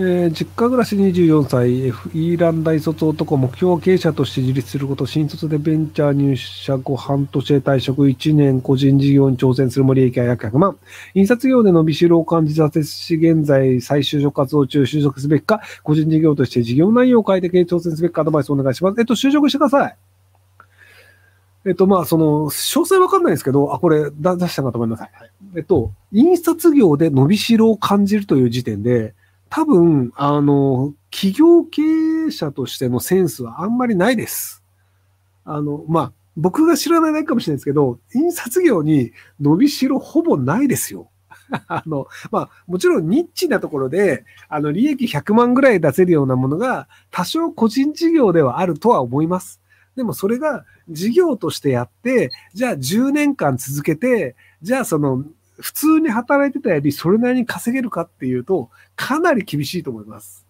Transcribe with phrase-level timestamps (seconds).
[0.00, 10.78] えー、実家暮らし24歳、FE ラン大卒男、目標経営者として自立すること、新卒でベンチャー入社後半年で退職1年、個人事業に挑戦する森益は約100万。
[11.14, 19.00] 印刷業で伸びしろを感じさせし、現在再就職活動中、就職すべきか、個人事業として事業内容を変えて挑戦すべきかアドバイスをお願いします。
[19.00, 19.96] えっと、就職してください。
[21.66, 25.00] えっと、まあ、その、詳細わかんないんですけど、あ、これ、出したかと思います。
[25.00, 25.10] はい、
[25.56, 29.14] えっと、印刷業で伸びしろを感じるという時点で、
[29.50, 31.82] 多分、あの、企業経
[32.28, 34.62] 営者としてのセンスはあんまりないです。
[35.44, 41.10] あの、まあ、僕が知らないかもしれないですけど、印刷業に伸びしろほぼないですよ。
[41.66, 49.60] あの、まあ、もちろんニッチなところで、あの、利益100万ぐらい出せるようなものが、多少個人事業ではあるとは思います。
[49.96, 55.24] でもそれが事業としてやって、じゃあ10年間続けて、じゃあその
[55.60, 60.48] 普通に働いてたよりそれなりに稼げるかっていうと、かなり厳しいと思います。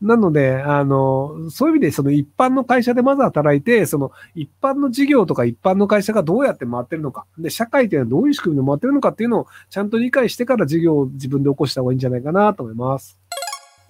[0.00, 13.19] なので、あの、そういう意味で、その一般の会社でまず働いて、その一般の事業とか一般の会社がどうやって回ってるのか、で、社会というのはどういう仕組みで回ってるのかっていうのをちゃんと理解してから事業を自分で起こした方がいいんじゃないかなと思います。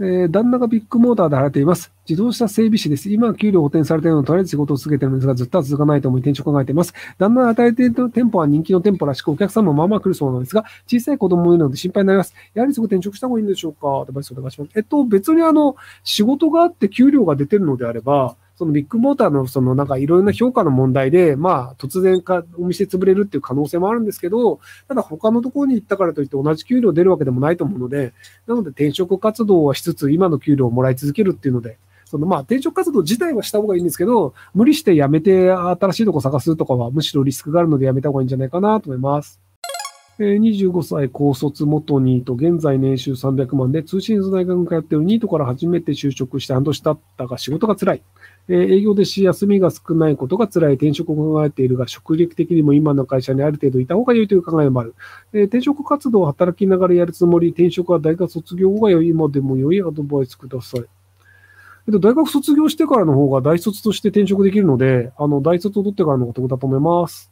[0.02, 1.92] えー、旦那がビッグモーターで働いています。
[2.08, 3.10] 自動車整備士です。
[3.10, 6.94] 今は給料補填されているので、とりあえず仕事を続けているのですが、ずっとは続かないと思い転職を考えています。
[7.18, 12.34] 旦那が働いている店舗は人気の店舗らしく、お客さんもまあまあ来るそうなんですが、小さい子供もいるので心配になります。
[12.54, 14.00] やはりすぐ転職した方がいいんでしょうか？
[14.00, 14.70] アドバイスお願いします。
[14.74, 28.12] えっと、別にあの、仕事があって給料が出てるのであれば、そのビッグモーターのそのなんかいろいろな評価の問題で、まあ突然かお店潰れるっていう可能性もあるんですけど、ただ他のところに行ったからといって同じ給料出るわけでもないと思うので、
[28.46, 39.40] なので転職活動はしつつ今の給料をもらい続けるっていうので、そのまあ転職活動自体はした方がいいんですけど、無理して辞めて新しいとこ探すとかはむしろリスクがあるので辞めた方がいいんじゃないかなと思います。
[40.20, 48.02] 25歳高卒元ニート、現在年収300万で通信大学に通っているニートから初めて就職して半年経ったが仕事が辛い。
[48.52, 54.96] え営業でし休みが少ないことが辛い転職を考えているが、職歴的にも今の会社にある程度いた方が良いという考えもある。
[55.32, 60.80] え転職活動を働きながらやるつもり、転職は大学卒業後が良い、今でも良いアドバイスください。
[61.86, 67.30] えっと、大学卒業してからの方が大卒として転職できるので、あの、大卒を取ってからのお得だと思います。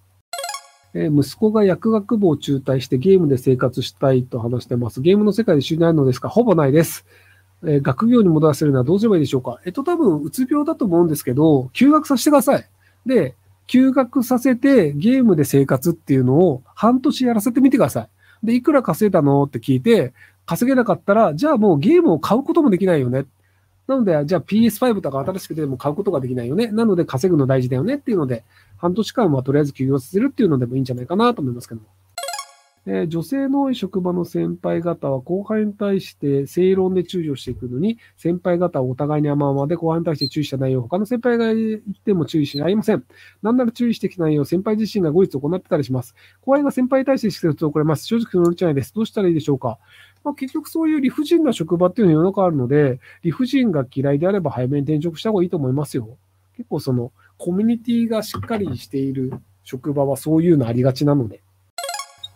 [0.95, 5.03] え息子が薬学部を中退してゲームで生活したいと話してます。
[5.03, 6.31] ゲームの世界で収入あるのですか？
[6.31, 7.05] ほぼないです。
[7.67, 9.61] え、学業に戻らせるのはどうすればいいでしょうか？
[9.65, 12.69] えっと、多分、うつ病だと思うんですけど、休学させてください。
[13.07, 13.35] で、
[13.67, 18.09] 休学させてゲームで生活っていうのを半年やらせてみてください。
[18.47, 19.43] で、いくら稼いだの？
[19.45, 20.13] って聞いて、
[20.47, 23.27] 稼げなかったら、じゃあもうゲームを買うこともできないよね。
[23.87, 26.69] なので、じゃあ PS5 とか新しくても買うことができないよね。
[26.69, 28.45] なので稼ぐの大事だよねっていうので、
[28.77, 31.87] 半年間はとりあえず休業させるっていうのでもいいんじゃないかなと思いますけども。
[32.91, 43.05] えー、女性の多い職場の先輩方は後輩に対して正論で注意をしていくのに、先輩方はお互いに甘々で後輩に対して注意した内容を他の先輩が言っても注意しありません。
[43.43, 46.15] なんなら注意してきた内容を先輩自身が後日行ってたりします。
[46.41, 48.07] 後輩が先輩に対して指摘を遅れます。
[48.07, 48.95] 正直そのうちないです。
[48.95, 49.79] どうしたらいいでしょうか
[50.25, 56.17] まあ、結局そういう理不尽な職場っていうのは世の中あるので、理不尽が嫌いであれば早めに転職した方がいいと思いますよ。
[56.57, 61.43] 結構そのコミュニティがしっかりしている職場はそういうのありがちなので。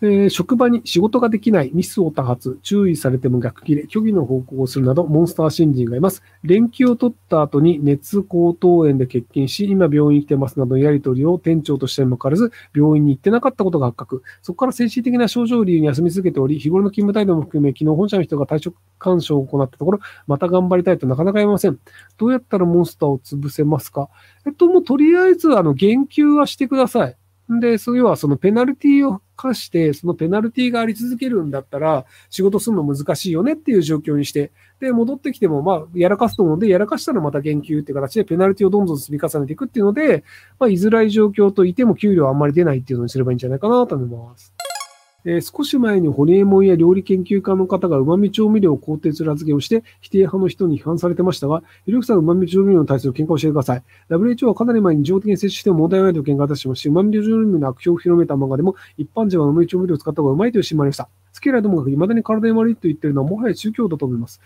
[0.05, 6.21] えー、職場に仕事ができない、ミスを多発、注意されても逆切れ、虚偽の報告をするなど、モンスター新人がいます。
[6.43, 14.23] 連休を取った後に熱高等炎で欠勤し、今病院に来てますなどのやり取りを店長としてもかかわらず、病院に行ってなかったことが発覚。
[14.41, 21.79] そこから精神的な症状を理由に休み続けており、日頃の勤務態度も含め、昨日本社の人が退職干渉を行ったところ、また頑張りたいとなかなか言えません。
[22.17, 24.09] どうやったらモンスターを潰せますか？
[24.45, 27.15] えっと、もうとりあえず、あの、言及はしてください。
[27.61, 40.23] で、それはそのペナルティを課して、そのペナルティがあり続けるんだったら、仕事するの難しいよねっていう状況にして、で、戻ってきても、まあ、やらかすと思うんで、やらかしたらまた減給っていう形でペナルティをどんどん積み重ねていくっていうので、
[40.59, 44.53] まあ、居づらい状況といても給料あんまり出ないっていうのにすればいいんじゃないかなと思います。
[45.25, 53.83] えー、少し前にホリエモンや料理研究家の方が旨味調味料を肯定する発言をして、否定派の人に批判されてましたが、ひろゆきさん旨味調味料に対する見解を教えてください。
[54.09, 61.09] WHO はかなり前に上的に摂取しても問題ないと見解を出してまし、旨味調味料の悪評を広めた漫画でも、一般人は旨味調味料を使った方がうまいというシーンもありました。
[61.31, 64.39] スケーラーどもが未だに体に悪いと言ってるのはもはや宗教だと思います。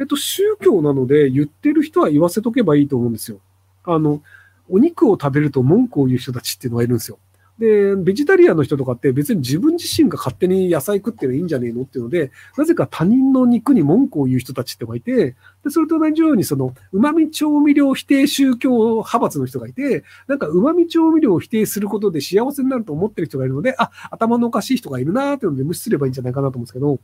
[0.00, 3.40] えっと、宗教なので言ってる人は言わせとけばいいと思うんですよ。
[3.84, 4.22] あの、
[4.68, 7.18] お肉を食べると文句を言う人たちっていうのがいるんですよ。
[7.58, 15.34] で、ベジタリアンの人とかって別に自分自身が勝手に野菜食ってるいいんじゃねえのっていうので、なぜか他人の肉に文句を言う人たちってのがいて、
[15.64, 27.00] で、それと同じようにその、旨味調味料否定宗教派閥の人がいて、なんか旨味調味料を否定することで幸せになると思ってる人がいるので、あ、頭のおかしい人がいるなーっていうので無視すればいいんじゃないかなと思うんですけど、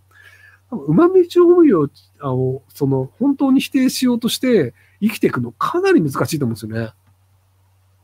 [0.71, 1.89] 旨味調味料
[2.23, 6.93] を、その、本当に否定しようとして生きていくのかなり難しいと思うんですよね。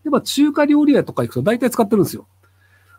[0.03, 2.27] やっぱ中華料理屋とか行くと大体使ってるんですよ。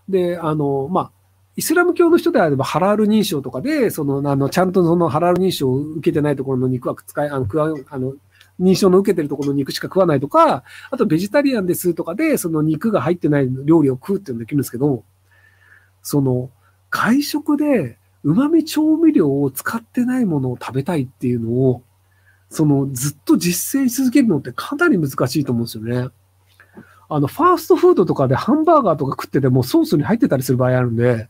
[0.09, 1.11] で、あの、まあ、
[1.55, 8.13] イスラム教の人であればハラール認証とかで、その、あの、ちゃんとそのハラール認証を受けてないところの肉は使い、あの、食わ、あの、
[8.59, 15.03] 認証の受けてるところの肉しか食わないとか、あとベジタリアンですとかで、その肉が入ってない料理を食うっていうのできるんですけど、
[16.03, 16.49] その、
[16.89, 21.83] 外食で旨味調味料を使ってないものを食べたいっていうのを、
[22.49, 26.09] その、ずっと実践し続けるのってかなり難しいと思うんですよね。
[27.13, 31.27] あの、ファーストフードとかでハンバーガーとか食っててもソースに入ってたりする場合あるんで、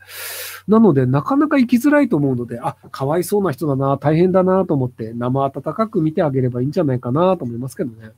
[0.67, 8.11] なので、なかなか行きづらいと思うので、あ、かわいそうな人だな、大変だなと思って、生温かく見てあげればいいんじゃないかなと思いますけどね。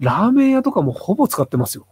[0.00, 1.86] ラーメン屋とかもほぼ使ってますよ。